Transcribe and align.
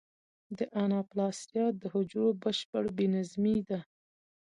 د 0.57 0.59
اناپلاسیا 0.83 1.65
د 1.81 1.83
حجرو 1.93 2.27
بشپړ 2.41 2.83
بې 2.97 3.05
نظمي 3.15 3.57
ده. 3.69 3.79